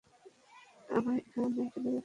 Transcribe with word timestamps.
আমায় 0.89 1.19
এখানে 1.19 1.47
ফেলে 1.47 1.63
রেখো 1.65 1.79
না! 1.85 1.89